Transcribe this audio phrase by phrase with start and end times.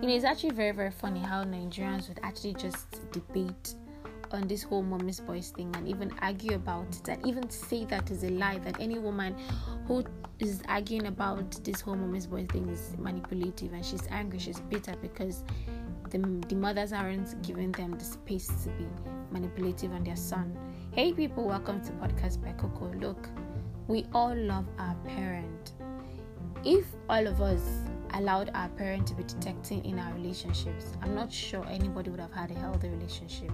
[0.00, 3.74] You know, it's actually very, very funny how Nigerians would actually just debate
[4.32, 8.10] on this whole mommy's boys thing and even argue about it and even say that
[8.10, 9.34] is a lie that any woman
[9.86, 10.04] who
[10.38, 14.94] is arguing about this whole mommy's boys thing is manipulative and she's angry, she's bitter
[15.02, 15.42] because
[16.10, 18.86] the, the mothers aren't giving them the space to be
[19.30, 20.56] manipulative on their son.
[20.92, 22.92] Hey people, welcome to Podcast by Coco.
[22.98, 23.28] Look,
[23.88, 25.72] we all love our parent.
[26.64, 27.60] If all of us
[28.14, 32.32] allowed our parent to be detecting in our relationships, I'm not sure anybody would have
[32.32, 33.50] had a healthy relationship.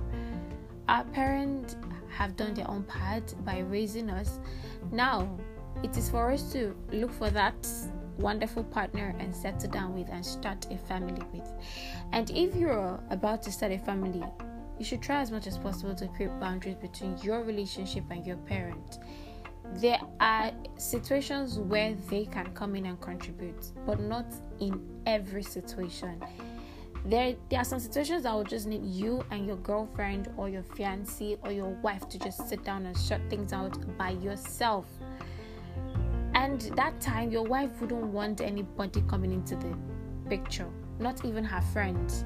[0.89, 1.77] Our parents
[2.17, 4.39] have done their own part by raising us.
[4.93, 5.29] Now,
[5.83, 7.69] it is for us to look for that
[8.19, 11.53] wonderful partner and settle down with and start a family with.
[12.13, 14.25] And if you're about to start a family,
[14.79, 18.37] you should try as much as possible to create boundaries between your relationship and your
[18.37, 18.99] parent.
[19.75, 24.27] There are situations where they can come in and contribute, but not
[24.61, 26.23] in every situation.
[27.05, 30.63] There there are some situations that will just need you and your girlfriend or your
[30.63, 34.87] fiance or your wife to just sit down and shut things out by yourself.
[36.35, 39.77] And that time your wife wouldn't want anybody coming into the
[40.29, 42.25] picture not even her friends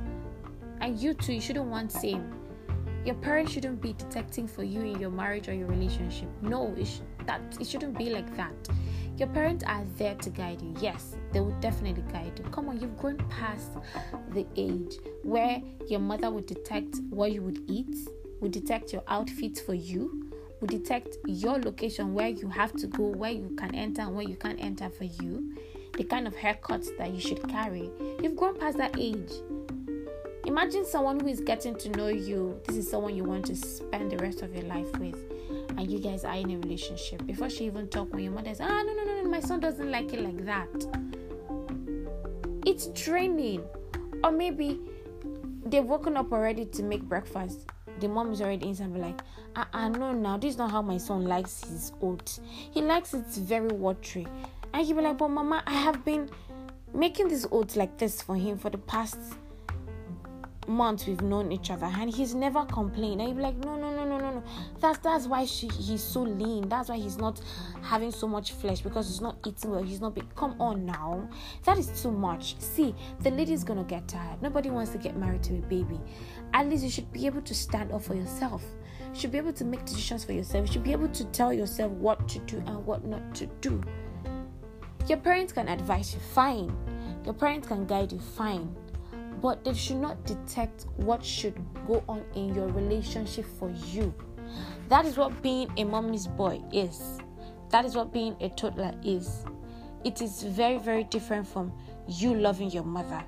[0.80, 2.32] and you too you shouldn't want same
[3.04, 6.86] your parents shouldn't be detecting for you in your marriage or your relationship no it,
[6.86, 8.54] sh- that, it shouldn't be like that
[9.20, 10.74] your parents are there to guide you.
[10.80, 12.50] Yes, they will definitely guide you.
[12.50, 13.72] Come on, you've grown past
[14.32, 17.94] the age where your mother would detect what you would eat,
[18.40, 20.30] would detect your outfits for you,
[20.62, 24.26] would detect your location where you have to go, where you can enter and where
[24.26, 25.54] you can't enter for you,
[25.98, 27.90] the kind of haircuts that you should carry.
[28.22, 29.32] You've grown past that age.
[30.50, 32.60] Imagine someone who is getting to know you.
[32.66, 35.14] This is someone you want to spend the rest of your life with.
[35.78, 37.24] And you guys are in a relationship.
[37.24, 39.60] Before she even talk when your mother says ah no no no no my son
[39.60, 40.66] doesn't like it like that.
[42.66, 43.62] It's draining.
[44.24, 44.80] Or maybe
[45.66, 47.69] they've woken up already to make breakfast.
[48.00, 49.20] The mom is already inside be like
[49.54, 52.41] I, I know now this is not how my son likes his oats.
[52.72, 54.26] He likes it very watery.
[54.75, 56.28] And you be like but mama i have been
[56.92, 59.16] making this oats like this for him for the past
[60.70, 63.20] months we've known each other and he's never complained.
[63.20, 64.42] And you'd be like no no no no no no.
[64.81, 66.69] That's that's why she, he's so lean.
[66.69, 67.41] That's why he's not
[67.82, 69.82] having so much flesh because he's not eating well.
[69.82, 71.28] He's not big come on now.
[71.64, 72.58] That is too much.
[72.60, 74.41] See the lady's gonna get tired.
[74.41, 76.00] Nobody wants to get married to a baby.
[76.54, 78.64] At least you should be able to stand up for yourself.
[79.12, 80.69] You should be able to make decisions for yourself.
[80.69, 83.82] You should be able to tell yourself what to do and what not to do.
[85.08, 86.72] Your parents can advise you fine.
[87.25, 88.75] Your parents can guide you fine
[89.40, 94.14] but they should not detect what should go on in your relationship for you.
[94.88, 97.18] That is what being a mommy's boy is.
[97.70, 99.44] That is what being a toddler is.
[100.04, 101.72] It is very, very different from
[102.08, 103.22] you loving your mother.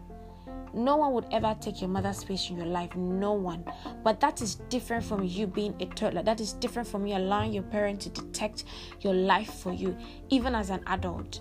[0.75, 2.97] No one would ever take your mother's space in your life.
[2.97, 3.65] No one.
[4.03, 6.23] But that is different from you being a toddler.
[6.23, 8.65] That is different from you allowing your parent to detect
[9.01, 9.97] your life for you,
[10.31, 11.41] even as an adult.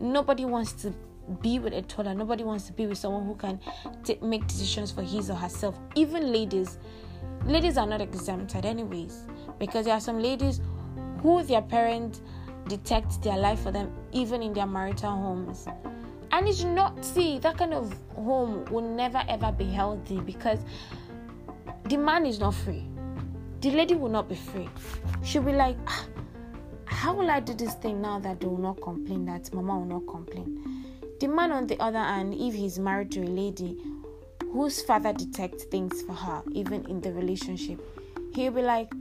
[0.00, 0.94] Nobody wants to
[1.40, 2.14] be with a toddler.
[2.14, 3.60] Nobody wants to be with someone who can
[4.04, 5.78] t- make decisions for his or herself.
[5.94, 6.78] Even ladies,
[7.44, 9.22] ladies are not exempted, anyways,
[9.58, 10.60] because there are some ladies
[11.22, 12.20] who their parents
[12.68, 15.66] detect their life for them, even in their marital homes.
[16.32, 20.60] And it should not see that kind of home will never ever be healthy because
[21.84, 22.86] the man is not free.
[23.60, 24.68] The lady will not be free.
[25.22, 26.06] She'll be like, ah,
[26.86, 30.00] how will I do this thing now that they will not complain, that mama will
[30.00, 30.71] not complain?
[31.22, 33.78] The man, on the other hand, if he's married to a lady
[34.50, 37.80] whose father detects things for her, even in the relationship,
[38.34, 38.92] he'll be like,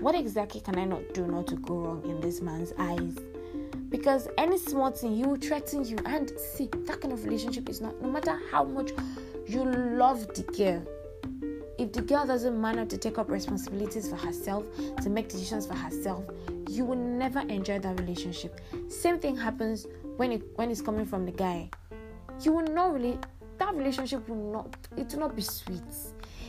[0.00, 3.16] What exactly can I not do not to go wrong in this man's eyes?
[3.88, 5.96] Because any small thing, he will threaten you.
[6.06, 8.90] And see, that kind of relationship is not, no matter how much
[9.46, 10.82] you love the girl,
[11.78, 14.66] if the girl doesn't manage to take up responsibilities for herself,
[15.02, 16.24] to make decisions for herself,
[16.68, 18.60] you will never enjoy that relationship.
[18.88, 21.70] Same thing happens when it when it's coming from the guy.
[22.40, 23.18] You will not really
[23.58, 25.82] that relationship will not it will not be sweet.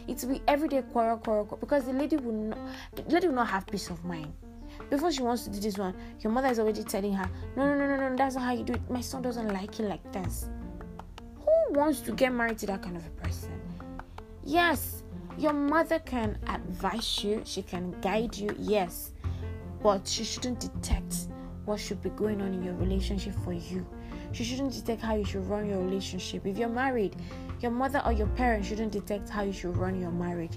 [0.08, 2.60] It will be everyday quarrel, quarrel, quarrel because the lady will not
[2.96, 4.34] the lady will not have peace of mind.
[4.90, 7.76] Before she wants to do this one, your mother is already telling her, No, no,
[7.76, 8.90] no, no, no, that's not how you do it.
[8.90, 10.50] My son doesn't like it like this.
[11.40, 13.52] Who wants to get married to that kind of a person?
[14.44, 15.04] Yes,
[15.38, 19.12] your mother can advise you, she can guide you, yes,
[19.82, 21.28] but she shouldn't detect
[21.66, 23.86] what should be going on in your relationship for you.
[24.32, 26.46] She shouldn't detect how you should run your relationship.
[26.46, 27.16] If you're married,
[27.62, 30.54] your mother or your parents shouldn't detect how you should run your marriage.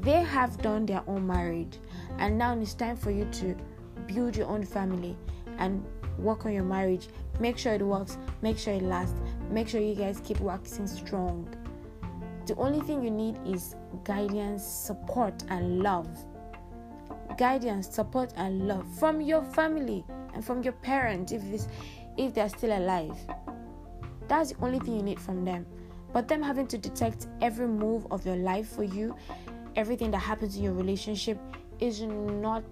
[0.00, 1.78] They have done their own marriage,
[2.18, 3.56] and now it's time for you to
[4.06, 5.16] build your own family
[5.58, 5.84] and
[6.18, 7.08] work on your marriage.
[7.40, 9.18] Make sure it works, make sure it lasts,
[9.50, 11.48] make sure you guys keep waxing strong.
[12.46, 13.74] The only thing you need is
[14.04, 16.08] guidance, support, and love.
[17.36, 20.04] Guidance, support, and love from your family
[20.34, 21.68] and from your parents if this
[22.16, 23.16] if they're still alive.
[24.28, 25.66] That's the only thing you need from them.
[26.12, 29.16] But them having to detect every move of your life for you,
[29.74, 31.38] everything that happens in your relationship
[31.80, 32.64] is not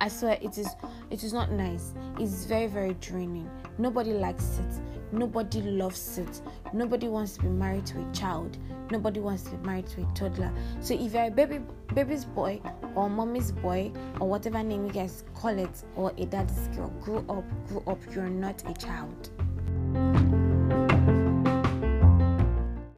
[0.00, 0.68] I swear it is
[1.10, 1.92] it is not nice.
[2.18, 3.50] It's very, very draining.
[3.76, 4.80] Nobody likes it.
[5.12, 6.40] Nobody loves it.
[6.72, 8.56] Nobody wants to be married to a child.
[8.90, 10.52] Nobody wants to be married to a toddler.
[10.80, 11.60] So if you're a baby
[11.94, 12.60] baby's boy
[12.94, 17.24] or mommy's boy or whatever name you guys call it, or a daddy's girl, grow
[17.28, 17.98] up, grow up.
[18.14, 19.30] You're not a child.